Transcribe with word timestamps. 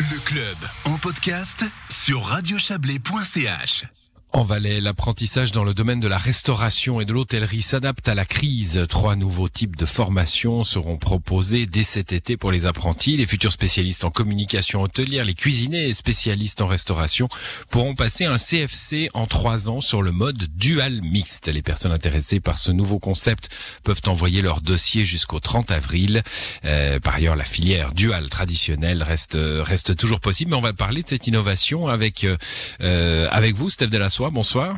Le 0.00 0.18
club 0.24 0.56
en 0.86 0.96
podcast 0.96 1.66
sur 1.90 2.24
radiochablais.ch. 2.24 3.99
En 4.32 4.44
Valais, 4.44 4.80
l'apprentissage 4.80 5.50
dans 5.50 5.64
le 5.64 5.74
domaine 5.74 5.98
de 5.98 6.06
la 6.06 6.16
restauration 6.16 7.00
et 7.00 7.04
de 7.04 7.12
l'hôtellerie 7.12 7.62
s'adapte 7.62 8.06
à 8.06 8.14
la 8.14 8.24
crise. 8.24 8.86
Trois 8.88 9.16
nouveaux 9.16 9.48
types 9.48 9.74
de 9.74 9.84
formations 9.84 10.62
seront 10.62 10.98
proposés 10.98 11.66
dès 11.66 11.82
cet 11.82 12.12
été 12.12 12.36
pour 12.36 12.52
les 12.52 12.64
apprentis. 12.64 13.16
Les 13.16 13.26
futurs 13.26 13.50
spécialistes 13.50 14.04
en 14.04 14.10
communication 14.10 14.82
hôtelière, 14.82 15.24
les 15.24 15.34
cuisiniers 15.34 15.88
et 15.88 15.94
spécialistes 15.94 16.60
en 16.60 16.68
restauration 16.68 17.28
pourront 17.70 17.96
passer 17.96 18.24
un 18.24 18.36
CFC 18.36 19.10
en 19.14 19.26
trois 19.26 19.68
ans 19.68 19.80
sur 19.80 20.00
le 20.00 20.12
mode 20.12 20.46
dual 20.56 21.00
mixte. 21.02 21.48
Les 21.48 21.62
personnes 21.62 21.92
intéressées 21.92 22.38
par 22.38 22.56
ce 22.56 22.70
nouveau 22.70 23.00
concept 23.00 23.48
peuvent 23.82 24.02
envoyer 24.06 24.42
leur 24.42 24.60
dossier 24.60 25.04
jusqu'au 25.04 25.40
30 25.40 25.72
avril. 25.72 26.22
Euh, 26.64 27.00
par 27.00 27.16
ailleurs, 27.16 27.34
la 27.34 27.44
filière 27.44 27.92
dual 27.94 28.30
traditionnelle 28.30 29.02
reste 29.02 29.36
reste 29.36 29.96
toujours 29.96 30.20
possible. 30.20 30.52
Mais 30.52 30.56
on 30.56 30.60
va 30.62 30.72
parler 30.72 31.02
de 31.02 31.08
cette 31.08 31.26
innovation 31.26 31.88
avec 31.88 32.24
euh, 32.80 33.28
avec 33.32 33.56
vous, 33.56 33.70
Steph 33.70 33.88
Bonsoir. 34.28 34.76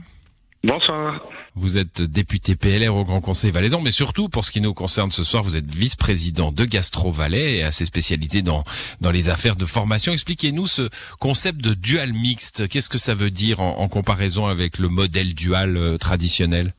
Bonsoir. 0.62 1.20
Vous 1.56 1.76
êtes 1.76 2.00
député 2.02 2.54
PLR 2.54 2.94
au 2.94 3.04
Grand 3.04 3.20
Conseil 3.20 3.50
valaisan, 3.50 3.80
mais 3.80 3.90
surtout 3.90 4.28
pour 4.28 4.44
ce 4.44 4.52
qui 4.52 4.60
nous 4.60 4.72
concerne 4.72 5.10
ce 5.10 5.24
soir, 5.24 5.42
vous 5.42 5.56
êtes 5.56 5.74
vice-président 5.74 6.52
de 6.52 6.64
Gastro 6.64 7.10
Valais 7.10 7.56
et 7.56 7.62
assez 7.64 7.84
spécialisé 7.84 8.42
dans 8.42 8.62
dans 9.00 9.10
les 9.10 9.28
affaires 9.28 9.56
de 9.56 9.66
formation. 9.66 10.12
Expliquez-nous 10.12 10.68
ce 10.68 10.88
concept 11.18 11.60
de 11.60 11.74
dual 11.74 12.12
mixte. 12.12 12.68
Qu'est-ce 12.68 12.88
que 12.88 12.98
ça 12.98 13.14
veut 13.14 13.32
dire 13.32 13.60
en, 13.60 13.80
en 13.80 13.88
comparaison 13.88 14.46
avec 14.46 14.78
le 14.78 14.88
modèle 14.88 15.34
dual 15.34 15.76
euh, 15.76 15.98
traditionnel? 15.98 16.72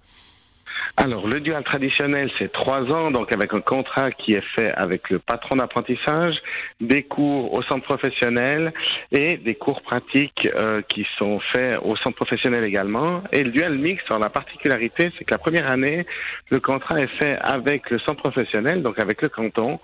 Alors, 0.95 1.27
le 1.27 1.39
dual 1.39 1.63
traditionnel, 1.63 2.29
c'est 2.38 2.52
trois 2.52 2.83
ans, 2.91 3.09
donc 3.09 3.34
avec 3.34 3.51
un 3.51 3.61
contrat 3.61 4.11
qui 4.11 4.34
est 4.34 4.45
fait 4.55 4.71
avec 4.73 5.09
le 5.09 5.17
patron 5.17 5.55
d'apprentissage, 5.55 6.35
des 6.79 7.01
cours 7.01 7.51
au 7.51 7.63
centre 7.63 7.84
professionnel 7.84 8.71
et 9.11 9.37
des 9.37 9.55
cours 9.55 9.81
pratiques 9.81 10.48
euh, 10.55 10.84
qui 10.87 11.07
sont 11.17 11.39
faits 11.39 11.79
au 11.81 11.95
centre 11.95 12.15
professionnel 12.15 12.63
également. 12.63 13.23
Et 13.31 13.43
le 13.43 13.49
dual 13.49 13.76
mix, 13.79 14.03
la 14.07 14.29
particularité, 14.29 15.12
c'est 15.18 15.26
que 15.26 15.31
la 15.31 15.40
première 15.40 15.70
année, 15.71 16.05
le 16.51 16.59
contrat 16.59 16.99
est 16.99 17.20
fait 17.20 17.40
avec 17.41 17.90
le 17.90 17.98
centre 17.98 18.21
professionnel, 18.21 18.84
donc 18.84 18.99
avec 18.99 19.23
le 19.23 19.29
canton, 19.29 19.79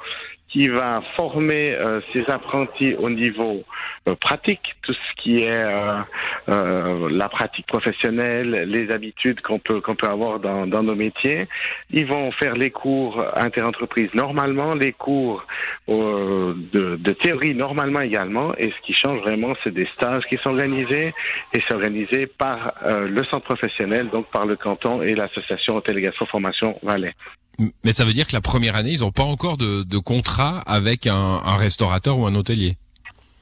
qui 0.49 0.67
va 0.67 1.01
former 1.15 1.75
euh, 1.75 2.01
ses 2.11 2.25
apprentis 2.29 2.95
au 2.95 3.09
niveau 3.09 3.63
euh, 4.07 4.15
pratique, 4.15 4.75
tout 4.81 4.93
ce 4.93 5.21
qui 5.21 5.37
est 5.43 5.49
euh, 5.49 5.99
euh, 6.49 7.09
la 7.11 7.29
pratique 7.29 7.67
professionnelle, 7.67 8.51
les 8.67 8.91
habitudes 8.91 9.41
qu'on 9.41 9.59
peut 9.59 9.81
qu'on 9.81 9.95
peut 9.95 10.07
avoir 10.07 10.39
dans, 10.39 10.65
dans 10.65 10.83
nos 10.83 10.95
métiers. 10.95 11.47
Ils 11.91 12.05
vont 12.05 12.31
faire 12.31 12.55
les 12.55 12.71
cours 12.71 13.23
interentreprises 13.35 14.13
normalement, 14.13 14.73
les 14.73 14.93
cours 14.93 15.45
de, 15.87 16.95
de, 16.95 17.13
théorie 17.13 17.53
normalement 17.53 18.01
également. 18.01 18.55
Et 18.57 18.71
ce 18.71 18.85
qui 18.85 18.93
change 18.93 19.19
vraiment, 19.21 19.53
c'est 19.63 19.73
des 19.73 19.87
stages 19.95 20.23
qui 20.29 20.37
sont 20.37 20.51
organisés 20.51 21.13
et 21.53 21.59
c'est 21.67 21.75
organisé 21.75 22.27
par 22.27 22.73
le 22.85 23.23
centre 23.25 23.45
professionnel, 23.45 24.09
donc 24.09 24.27
par 24.27 24.45
le 24.45 24.55
canton 24.55 25.01
et 25.01 25.15
l'association 25.15 25.75
Hôtel 25.75 25.99
Formation 26.29 26.79
Valais. 26.83 27.13
Mais 27.83 27.91
ça 27.91 28.05
veut 28.05 28.13
dire 28.13 28.27
que 28.27 28.33
la 28.33 28.41
première 28.41 28.75
année, 28.75 28.91
ils 28.91 29.01
n'ont 29.01 29.11
pas 29.11 29.23
encore 29.23 29.57
de, 29.57 29.83
de, 29.83 29.97
contrat 29.97 30.61
avec 30.65 31.07
un, 31.07 31.13
un 31.13 31.57
restaurateur 31.57 32.17
ou 32.17 32.25
un 32.25 32.35
hôtelier? 32.35 32.77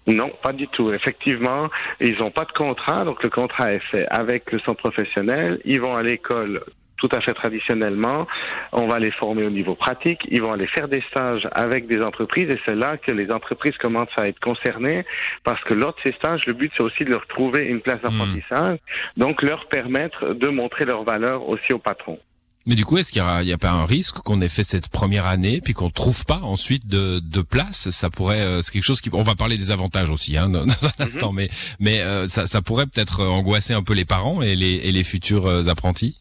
Non, 0.07 0.31
pas 0.41 0.53
du 0.53 0.67
tout. 0.69 0.91
Effectivement, 0.91 1.69
ils 1.99 2.17
n'ont 2.17 2.31
pas 2.31 2.45
de 2.45 2.51
contrat, 2.53 3.03
donc 3.03 3.21
le 3.23 3.29
contrat 3.29 3.73
est 3.73 3.83
fait 3.91 4.07
avec 4.09 4.51
le 4.51 4.59
centre 4.59 4.81
professionnel. 4.81 5.59
Ils 5.65 5.81
vont 5.81 5.95
à 5.95 6.01
l'école 6.01 6.63
tout 6.97 7.09
à 7.13 7.21
fait 7.21 7.33
traditionnellement. 7.33 8.27
On 8.71 8.87
va 8.87 8.99
les 8.99 9.11
former 9.11 9.43
au 9.43 9.49
niveau 9.49 9.75
pratique. 9.75 10.19
Ils 10.29 10.41
vont 10.41 10.51
aller 10.51 10.67
faire 10.67 10.87
des 10.87 11.03
stages 11.09 11.47
avec 11.51 11.87
des 11.87 12.01
entreprises 12.01 12.49
et 12.49 12.59
c'est 12.65 12.75
là 12.75 12.97
que 12.97 13.11
les 13.11 13.31
entreprises 13.31 13.77
commencent 13.77 14.17
à 14.17 14.27
être 14.27 14.39
concernées 14.39 15.05
parce 15.43 15.63
que 15.63 15.73
lors 15.73 15.93
de 15.93 15.99
ces 16.05 16.13
stages, 16.13 16.41
le 16.47 16.53
but 16.53 16.71
c'est 16.75 16.83
aussi 16.83 17.05
de 17.05 17.11
leur 17.11 17.25
trouver 17.27 17.65
une 17.65 17.81
place 17.81 17.99
hmm. 18.01 18.09
d'apprentissage, 18.09 18.79
donc 19.15 19.41
leur 19.41 19.67
permettre 19.67 20.33
de 20.33 20.47
montrer 20.49 20.85
leur 20.85 21.03
valeur 21.03 21.47
aussi 21.47 21.73
au 21.73 21.79
patron. 21.79 22.19
Mais 22.67 22.75
du 22.75 22.83
coup, 22.83 22.97
est-ce 22.97 23.13
qu'il 23.13 23.23
n'y 23.23 23.53
a, 23.53 23.57
pas 23.57 23.71
un 23.71 23.85
risque 23.85 24.17
qu'on 24.17 24.41
ait 24.41 24.49
fait 24.49 24.65
cette 24.65 24.89
première 24.89 25.25
année 25.25 25.61
puis 25.61 25.73
qu'on 25.73 25.89
trouve 25.89 26.25
pas 26.25 26.41
ensuite 26.41 26.85
de, 26.85 27.19
de 27.19 27.41
place? 27.41 27.89
Ça 27.91 28.09
pourrait, 28.09 28.41
euh, 28.41 28.61
c'est 28.61 28.73
quelque 28.73 28.83
chose 28.83 28.99
qui, 28.99 29.09
on 29.13 29.23
va 29.23 29.35
parler 29.35 29.57
des 29.57 29.71
avantages 29.71 30.09
aussi 30.09 30.35
hein, 30.35 30.49
dans, 30.49 30.63
un 30.63 30.65
mhm. 30.65 30.73
instant, 30.99 31.31
mais 31.31 31.49
mais 31.79 32.01
euh, 32.01 32.27
ça, 32.27 32.45
ça 32.45 32.61
pourrait 32.61 32.85
peut-être 32.85 33.23
angoisser 33.23 33.73
un 33.73 33.83
peu 33.83 33.93
les 33.93 34.03
parents 34.03 34.41
et 34.41 34.57
les, 34.57 34.73
et 34.73 34.91
les 34.91 35.03
futurs 35.05 35.47
euh, 35.47 35.67
apprentis? 35.67 36.17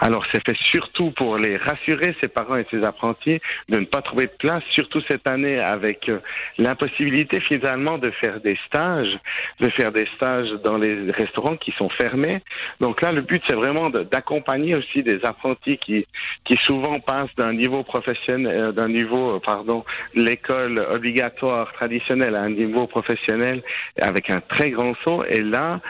Alors, 0.00 0.24
c'est 0.32 0.46
fait 0.46 0.56
surtout 0.62 1.10
pour 1.12 1.38
les 1.38 1.56
rassurer, 1.56 2.14
ses 2.22 2.28
parents 2.28 2.56
et 2.56 2.66
ses 2.70 2.84
apprentis, 2.84 3.40
de 3.68 3.78
ne 3.78 3.84
pas 3.84 4.02
trouver 4.02 4.26
de 4.26 4.32
place, 4.38 4.62
surtout 4.70 5.00
cette 5.08 5.26
année 5.28 5.58
avec 5.58 6.08
euh, 6.08 6.18
l'impossibilité 6.58 7.40
finalement 7.40 7.98
de 7.98 8.10
faire 8.10 8.40
des 8.40 8.58
stages, 8.66 9.14
de 9.60 9.68
faire 9.70 9.92
des 9.92 10.06
stages 10.16 10.50
dans 10.64 10.76
les 10.76 11.10
restaurants 11.10 11.56
qui 11.56 11.72
sont 11.78 11.88
fermés. 11.88 12.42
Donc 12.80 13.00
là, 13.00 13.12
le 13.12 13.22
but, 13.22 13.42
c'est 13.48 13.56
vraiment 13.56 13.88
d'accompagner 13.88 14.76
aussi 14.76 15.02
des 15.02 15.24
apprentis 15.24 15.78
qui, 15.78 16.06
qui 16.44 16.56
souvent 16.64 17.00
passent 17.00 17.34
d'un 17.36 17.54
niveau 17.54 17.82
professionnel, 17.82 18.54
euh, 18.54 18.72
d'un 18.72 18.88
niveau, 18.88 19.36
euh, 19.36 19.40
pardon, 19.44 19.84
l'école 20.14 20.78
obligatoire 20.78 21.72
traditionnelle 21.72 22.34
à 22.36 22.42
un 22.42 22.50
niveau 22.50 22.86
professionnel 22.86 23.62
avec 24.00 24.30
un 24.30 24.40
très 24.40 24.70
grand 24.70 24.94
saut. 25.04 25.24
Et 25.24 25.42
là, 25.42 25.80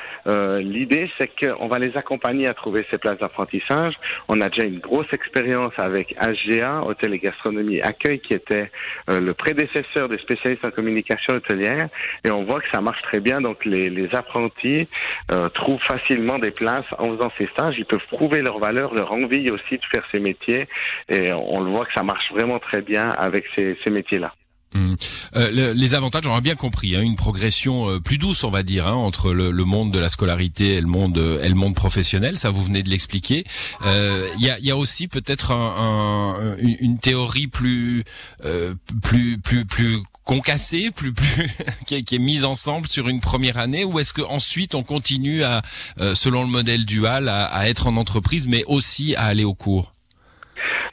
l'idée, 0.59 1.11
c'est 1.19 1.31
qu'on 1.41 1.69
va 1.69 1.79
les 1.79 1.97
accompagner 1.97 2.49
à 2.49 2.55
trouver 2.55 2.87
ces 2.91 2.99
places 2.99 3.19
d'apprentissage 3.19 3.96
on 4.29 4.41
a 4.41 4.49
déjà 4.49 4.67
une 4.67 4.79
grosse 4.79 5.13
expérience 5.13 5.73
avec 5.77 6.15
HGA, 6.21 6.81
Hôtel 6.87 7.15
et 7.15 7.19
Gastronomie 7.19 7.81
Accueil, 7.81 8.21
qui 8.21 8.35
était 8.35 8.71
euh, 9.11 9.21
le 9.21 9.35
prédécesseur 9.35 10.09
des 10.09 10.19
spécialistes 10.19 10.65
en 10.65 10.71
communication 10.71 11.35
hôtelière. 11.35 11.89
Et 12.25 12.31
on 12.31 12.45
voit 12.45 12.61
que 12.61 12.69
ça 12.73 12.81
marche 12.81 13.03
très 13.03 13.21
bien. 13.21 13.41
Donc, 13.41 13.65
les, 13.65 14.09
apprentis 14.13 14.89
euh, 15.33 15.49
trouvent 15.49 15.83
facilement 15.83 16.39
des 16.39 16.53
places 16.53 16.87
en 16.99 17.17
faisant 17.17 17.31
ces 17.39 17.47
stages. 17.49 17.75
Ils 17.79 17.87
peuvent 17.87 18.07
prouver 18.11 18.41
leur 18.41 18.59
valeur, 18.59 18.95
leur 18.95 19.13
envie 19.13 19.51
aussi 19.51 19.77
de 19.77 19.85
faire 19.93 20.05
ces 20.13 20.21
métiers. 20.21 20.69
Et 21.09 21.33
on 21.33 21.61
le 21.61 21.71
voit 21.71 21.85
que 21.85 21.93
ça 21.95 22.03
marche 22.03 22.31
vraiment 22.33 22.59
très 22.59 22.83
bien 22.83 23.09
avec 23.09 23.45
ces 23.57 23.91
métiers-là. 23.91 24.33
Mmh. 24.77 24.97
Euh, 25.37 25.75
les 25.75 25.95
avantages, 25.95 26.27
on 26.27 26.35
a 26.35 26.41
bien 26.41 26.55
compris, 26.55 26.97
hein, 26.97 27.01
une 27.01 27.17
progression 27.17 27.89
euh, 27.89 28.01
plus 28.01 28.19
douce, 28.19 28.45
on 28.45 28.51
va 28.51 28.63
dire, 28.63 28.87
hein, 28.87 28.93
entre 28.93 29.33
le, 29.33 29.53
monde 29.65 29.91
de 29.91 29.99
la 29.99 30.09
scolarité 30.09 30.75
et 30.75 30.81
le 30.81 30.87
monde 30.87 31.19
euh, 31.19 31.43
et 31.43 31.49
le 31.49 31.55
monde 31.55 31.75
professionnel. 31.75 32.39
Ça, 32.39 32.51
vous 32.51 32.63
venez 32.63 32.83
de 32.83 32.91
l'expliquer. 32.91 33.45
Il 33.85 34.45
y, 34.45 34.51
a, 34.51 34.59
y, 34.61 34.71
a, 34.71 34.77
aussi 34.77 35.09
peut-être 35.09 35.53
un, 35.53 36.57
une 36.59 36.99
théorie 36.99 37.47
plus 37.47 38.05
plus 39.03 39.39
plus 39.39 39.65
plus 39.65 39.99
concassée, 40.25 40.91
plus 40.91 41.13
plus 41.13 41.51
qui, 41.87 41.97
est, 41.97 42.03
qui, 42.03 42.17
est, 42.17 42.19
mise 42.19 42.45
ensemble 42.45 42.87
sur 42.87 43.09
une 43.09 43.21
première 43.21 43.59
année, 43.59 43.85
ou 43.85 43.99
est-ce 43.99 44.13
que 44.13 44.23
ensuite 44.23 44.75
on 44.75 44.83
continue 44.83 45.43
à, 45.43 45.63
selon 46.15 46.43
le 46.43 46.49
modèle 46.49 46.85
dual, 46.85 47.29
à, 47.29 47.47
à 47.47 47.67
être 47.67 47.87
en 47.87 47.97
entreprise, 47.97 48.47
mais 48.47 48.65
aussi 48.67 49.15
à 49.17 49.25
aller 49.25 49.45
au 49.45 49.55
cours? 49.55 49.96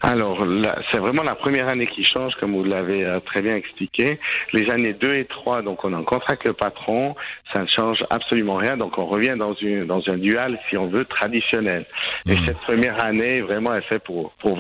Alors, 0.06 0.46
c'est 0.92 1.00
vraiment 1.00 1.24
la 1.24 1.34
première 1.34 1.70
année 1.70 1.88
qui 1.88 2.04
change, 2.04 2.34
comme 2.36 2.54
vous 2.58 2.66
l'avez 2.66 3.06
euh, 3.06 3.20
très 3.20 3.42
bien 3.42 3.56
expliqué. 3.56 4.20
Les 4.52 4.70
années 4.70 4.92
2 4.92 5.16
et 5.16 5.24
3, 5.24 5.62
donc 5.62 5.86
on 5.86 5.94
en 5.94 6.04
contrat 6.04 6.34
avec 6.34 6.44
le 6.44 6.52
patron, 6.52 7.16
ça 7.54 7.62
ne 7.62 7.68
change 7.68 8.04
absolument 8.10 8.56
rien. 8.56 8.76
Donc 8.76 8.98
on 8.98 9.06
revient 9.06 9.36
dans, 9.38 9.54
une, 9.54 9.86
dans 9.86 10.02
un 10.08 10.18
dual, 10.18 10.60
si 10.70 10.76
on 10.76 10.88
veut, 10.88 11.06
traditionnel. 11.06 11.86
Et 12.28 12.34
mmh. 12.34 12.46
cette 12.46 12.58
première 12.60 13.06
année, 13.06 13.40
vraiment, 13.40 13.74
elle 13.74 13.84
fait 13.84 14.00
pour, 14.00 14.34
pour 14.40 14.58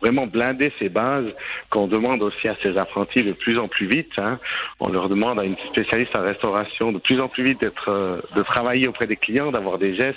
vraiment 0.00 0.26
blinder 0.26 0.72
ces 0.78 0.88
bases 0.88 1.26
qu'on 1.70 1.88
demande 1.88 2.22
aussi 2.22 2.48
à 2.48 2.56
ces 2.64 2.76
apprentis 2.78 3.22
de 3.22 3.32
plus 3.32 3.58
en 3.58 3.68
plus 3.68 3.88
vite. 3.88 4.12
Hein. 4.18 4.38
On 4.80 4.88
leur 4.88 5.08
demande 5.08 5.38
à 5.40 5.44
une 5.44 5.56
spécialiste 5.72 6.16
en 6.16 6.22
restauration 6.22 6.92
de 6.92 6.98
plus 6.98 7.20
en 7.20 7.28
plus 7.28 7.44
vite 7.44 7.60
d'être, 7.60 7.88
euh, 7.88 8.20
de 8.36 8.42
travailler 8.42 8.88
auprès 8.88 9.06
des 9.06 9.16
clients, 9.16 9.50
d'avoir 9.50 9.78
des 9.78 9.96
gestes 9.96 10.16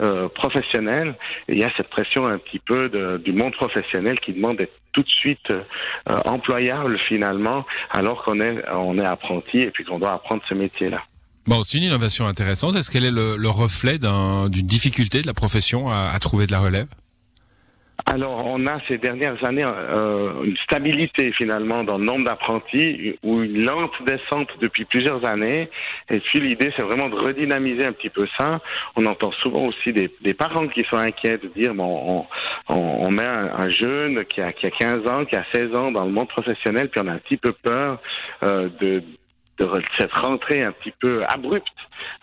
euh, 0.00 0.28
professionnels. 0.28 1.14
Il 1.48 1.58
y 1.58 1.64
a 1.64 1.70
cette 1.76 1.88
pression 1.88 2.26
un 2.26 2.38
petit 2.38 2.60
peu 2.60 2.88
de, 2.88 3.18
du 3.18 3.32
monde 3.32 3.54
professionnel 3.54 4.18
qui 4.20 4.32
demande 4.32 4.58
d'être 4.58 4.74
tout 4.92 5.02
de 5.02 5.08
suite 5.08 5.50
euh, 5.50 5.62
employable 6.24 6.98
finalement, 7.08 7.66
alors 7.90 8.24
qu'on 8.24 8.40
est, 8.40 8.64
on 8.70 8.96
est 8.96 9.04
apprenti 9.04 9.58
et 9.58 9.70
puis 9.70 9.84
qu'on 9.84 9.98
doit 9.98 10.14
apprendre 10.14 10.42
ce 10.48 10.54
métier-là. 10.54 11.02
Bon, 11.46 11.62
c'est 11.62 11.78
une 11.78 11.84
innovation 11.84 12.26
intéressante. 12.26 12.74
Est-ce 12.76 12.90
qu'elle 12.90 13.04
est 13.04 13.10
le, 13.10 13.48
reflet 13.48 13.98
d'une 13.98 14.66
difficulté 14.66 15.20
de 15.20 15.26
la 15.26 15.34
profession 15.34 15.90
à 15.92 16.18
trouver 16.18 16.46
de 16.46 16.52
la 16.52 16.58
relève? 16.58 16.88
Alors, 18.08 18.46
on 18.46 18.64
a 18.68 18.78
ces 18.86 18.98
dernières 18.98 19.44
années 19.44 19.64
euh, 19.64 20.44
une 20.44 20.56
stabilité 20.58 21.32
finalement 21.32 21.82
dans 21.82 21.98
le 21.98 22.04
nombre 22.04 22.24
d'apprentis 22.24 23.18
ou 23.24 23.42
une 23.42 23.66
lente 23.66 24.00
descente 24.06 24.48
depuis 24.60 24.84
plusieurs 24.84 25.26
années. 25.26 25.68
Et 26.08 26.20
puis 26.20 26.38
l'idée, 26.38 26.72
c'est 26.76 26.82
vraiment 26.82 27.08
de 27.08 27.16
redynamiser 27.16 27.84
un 27.84 27.92
petit 27.92 28.10
peu 28.10 28.28
ça. 28.38 28.60
On 28.94 29.06
entend 29.06 29.32
souvent 29.42 29.66
aussi 29.66 29.92
des, 29.92 30.08
des 30.22 30.34
parents 30.34 30.68
qui 30.68 30.84
sont 30.88 30.96
inquiets 30.96 31.38
de 31.38 31.48
dire 31.48 31.74
bon, 31.74 32.26
on, 32.68 32.74
on, 32.76 33.10
met 33.10 33.26
un, 33.26 33.70
jeune 33.70 34.24
qui 34.26 34.40
a, 34.40 34.52
qui 34.52 34.66
a 34.66 34.70
15 34.70 35.08
ans, 35.08 35.24
qui 35.24 35.34
a 35.34 35.44
16 35.52 35.74
ans 35.74 35.90
dans 35.90 36.04
le 36.04 36.12
monde 36.12 36.28
professionnel, 36.28 36.88
puis 36.88 37.00
on 37.04 37.08
a 37.08 37.12
un 37.12 37.18
petit 37.18 37.36
peu 37.36 37.52
peur 37.52 37.98
euh, 38.44 38.68
de 38.80 39.02
de 39.58 39.68
cette 39.98 40.12
rentrée 40.12 40.62
un 40.62 40.72
petit 40.72 40.92
peu 41.00 41.24
abrupte 41.28 41.66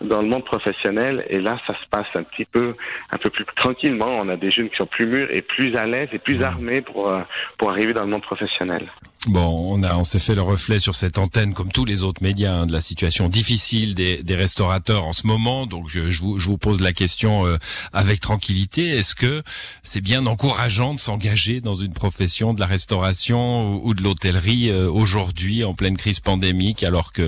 dans 0.00 0.22
le 0.22 0.28
monde 0.28 0.44
professionnel. 0.44 1.24
Et 1.28 1.40
là, 1.40 1.58
ça 1.66 1.74
se 1.74 1.88
passe 1.90 2.06
un 2.14 2.22
petit 2.22 2.44
peu, 2.44 2.74
un 3.12 3.18
peu 3.18 3.30
plus 3.30 3.44
tranquillement. 3.56 4.08
On 4.08 4.28
a 4.28 4.36
des 4.36 4.50
jeunes 4.50 4.70
qui 4.70 4.76
sont 4.76 4.86
plus 4.86 5.06
mûrs 5.06 5.28
et 5.30 5.42
plus 5.42 5.74
à 5.76 5.86
l'aise 5.86 6.08
et 6.12 6.18
plus 6.18 6.38
mmh. 6.38 6.44
armés 6.44 6.80
pour 6.80 7.08
euh, 7.08 7.20
pour 7.58 7.70
arriver 7.70 7.92
dans 7.92 8.02
le 8.02 8.10
monde 8.10 8.22
professionnel. 8.22 8.90
Bon, 9.26 9.74
on 9.74 9.82
a, 9.82 9.96
on 9.96 10.04
s'est 10.04 10.18
fait 10.18 10.34
le 10.34 10.42
reflet 10.42 10.80
sur 10.80 10.94
cette 10.94 11.16
antenne, 11.16 11.54
comme 11.54 11.72
tous 11.72 11.86
les 11.86 12.02
autres 12.02 12.22
médias, 12.22 12.52
hein, 12.52 12.66
de 12.66 12.72
la 12.72 12.82
situation 12.82 13.28
difficile 13.28 13.94
des, 13.94 14.22
des 14.22 14.36
restaurateurs 14.36 15.06
en 15.06 15.14
ce 15.14 15.26
moment. 15.26 15.64
Donc, 15.66 15.88
je, 15.88 16.10
je, 16.10 16.20
vous, 16.20 16.38
je 16.38 16.46
vous, 16.46 16.58
pose 16.58 16.82
la 16.82 16.92
question 16.92 17.46
euh, 17.46 17.56
avec 17.94 18.20
tranquillité. 18.20 18.90
Est-ce 18.90 19.14
que 19.14 19.42
c'est 19.82 20.02
bien 20.02 20.26
encourageant 20.26 20.92
de 20.92 21.00
s'engager 21.00 21.62
dans 21.62 21.72
une 21.72 21.94
profession 21.94 22.52
de 22.52 22.60
la 22.60 22.66
restauration 22.66 23.82
ou, 23.82 23.94
de 23.94 24.02
l'hôtellerie 24.02 24.70
euh, 24.70 24.90
aujourd'hui 24.90 25.64
en 25.64 25.72
pleine 25.72 25.96
crise 25.96 26.20
pandémique, 26.20 26.82
alors 26.82 27.12
que 27.12 27.23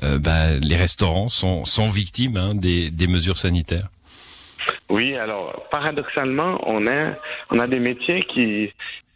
bah, 0.00 0.54
les 0.62 0.76
restaurants 0.76 1.28
sont, 1.28 1.64
sont 1.64 1.88
victimes 1.88 2.36
hein, 2.36 2.54
des, 2.54 2.90
des 2.90 3.06
mesures 3.06 3.36
sanitaires. 3.36 3.88
Oui, 4.88 5.14
alors 5.14 5.68
paradoxalement, 5.70 6.60
on 6.66 6.86
a 6.86 7.14
on 7.50 7.58
a 7.58 7.66
des 7.66 7.78
métiers 7.78 8.20
qui 8.20 8.72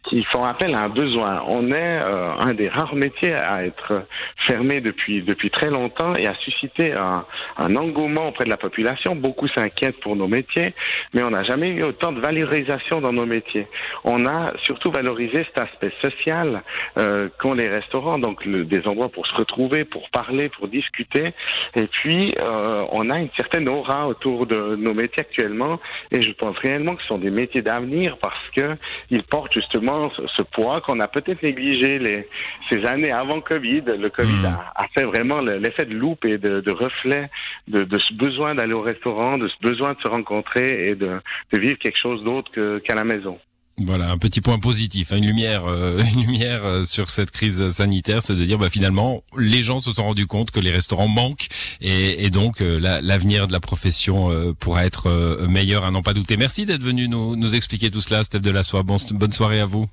qui 0.09 0.23
font 0.25 0.43
appel 0.43 0.75
à 0.75 0.83
un 0.83 0.89
besoin. 0.89 1.43
On 1.47 1.71
est 1.71 2.05
euh, 2.05 2.31
un 2.39 2.53
des 2.53 2.69
rares 2.69 2.95
métiers 2.95 3.33
à 3.33 3.65
être 3.65 4.05
fermé 4.45 4.81
depuis 4.81 5.23
depuis 5.23 5.49
très 5.49 5.69
longtemps 5.69 6.13
et 6.13 6.27
à 6.27 6.35
susciter 6.35 6.93
un, 6.93 7.25
un 7.57 7.75
engouement 7.75 8.29
auprès 8.29 8.45
de 8.45 8.49
la 8.49 8.57
population. 8.57 9.15
Beaucoup 9.15 9.47
s'inquiètent 9.47 9.99
pour 10.01 10.15
nos 10.15 10.27
métiers, 10.27 10.73
mais 11.13 11.23
on 11.23 11.31
n'a 11.31 11.43
jamais 11.43 11.69
eu 11.69 11.83
autant 11.83 12.11
de 12.11 12.21
valorisation 12.21 13.01
dans 13.01 13.13
nos 13.13 13.25
métiers. 13.25 13.67
On 14.03 14.25
a 14.25 14.53
surtout 14.63 14.91
valorisé 14.91 15.45
cet 15.45 15.59
aspect 15.59 15.91
social 16.01 16.61
euh, 16.97 17.29
qu'ont 17.39 17.53
les 17.53 17.67
restaurants, 17.67 18.19
donc 18.19 18.47
des 18.47 18.87
endroits 18.87 19.09
pour 19.09 19.25
se 19.25 19.33
retrouver, 19.35 19.85
pour 19.85 20.09
parler, 20.11 20.49
pour 20.49 20.67
discuter. 20.67 21.33
Et 21.75 21.87
puis 21.87 22.33
euh, 22.39 22.85
on 22.91 23.09
a 23.09 23.19
une 23.19 23.29
certaine 23.35 23.67
aura 23.69 24.07
autour 24.07 24.45
de 24.45 24.75
nos 24.75 24.93
métiers 24.93 25.21
actuellement, 25.21 25.79
et 26.11 26.21
je 26.21 26.31
pense 26.31 26.57
réellement 26.59 26.95
que 26.95 27.01
ce 27.01 27.07
sont 27.07 27.17
des 27.17 27.31
métiers 27.31 27.61
d'avenir 27.61 28.17
parce 28.21 28.49
que 28.55 28.75
ils 29.09 29.23
portent 29.23 29.53
justement 29.53 29.94
ce 30.35 30.41
poids 30.41 30.81
qu'on 30.81 30.99
a 30.99 31.07
peut-être 31.07 31.43
négligé 31.43 31.99
les, 31.99 32.27
ces 32.69 32.85
années 32.85 33.11
avant 33.11 33.41
Covid. 33.41 33.83
Le 33.85 34.09
Covid 34.09 34.41
hmm. 34.41 34.57
a, 34.75 34.85
fait 34.97 35.05
vraiment 35.05 35.41
l'effet 35.41 35.85
de 35.85 35.93
loupe 35.93 36.25
et 36.25 36.37
de, 36.37 36.71
reflet 36.71 37.29
de, 37.67 37.97
ce 37.97 38.13
besoin 38.13 38.55
d'aller 38.55 38.73
au 38.73 38.81
restaurant, 38.81 39.37
de 39.37 39.47
ce 39.47 39.55
besoin 39.61 39.93
de 39.93 39.99
se 40.01 40.07
rencontrer 40.07 40.89
et 40.89 40.95
de, 40.95 41.19
vivre 41.53 41.77
quelque 41.77 41.99
chose 41.99 42.23
d'autre 42.23 42.51
qu'à 42.79 42.95
la 42.95 43.03
maison. 43.03 43.39
Voilà, 43.77 44.09
un 44.09 44.17
petit 44.17 44.39
point 44.39 44.57
positif, 44.57 45.11
hein, 45.11 45.17
une 45.17 45.25
lumière, 45.25 45.65
euh, 45.65 45.99
une 46.13 46.21
lumière 46.21 46.63
euh, 46.63 46.85
sur 46.85 47.09
cette 47.09 47.31
crise 47.31 47.69
sanitaire, 47.69 48.23
c'est 48.23 48.35
de 48.35 48.45
dire, 48.45 48.57
bah, 48.57 48.69
finalement, 48.69 49.21
les 49.37 49.61
gens 49.63 49.81
se 49.81 49.91
sont 49.91 50.03
rendus 50.03 50.27
compte 50.27 50.51
que 50.51 50.61
les 50.61 50.71
restaurants 50.71 51.09
manquent 51.09 51.47
et, 51.81 52.29
donc 52.29 52.61
euh, 52.61 52.79
l'avenir 52.79 53.47
de 53.47 53.51
la 53.51 53.59
profession 53.59 54.31
pourra 54.59 54.85
être 54.85 55.45
meilleur 55.47 55.85
à 55.85 55.91
n'en 55.91 56.01
pas 56.01 56.13
douter. 56.13 56.37
Merci 56.37 56.65
d'être 56.65 56.83
venu 56.83 57.07
nous, 57.07 57.35
nous 57.35 57.55
expliquer 57.55 57.91
tout 57.91 58.01
cela, 58.01 58.23
Steph 58.23 58.39
de 58.39 58.51
la 58.51 58.63
Soie. 58.63 58.83
bonne 58.83 59.31
soirée 59.31 59.59
à 59.59 59.65
vous. 59.65 59.87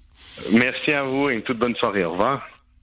Merci 0.52 0.92
à 0.92 1.02
vous 1.02 1.30
et 1.30 1.34
une 1.34 1.42
toute 1.42 1.58
bonne 1.58 1.76
soirée. 1.76 2.04
Au 2.04 2.12
revoir. 2.12 2.42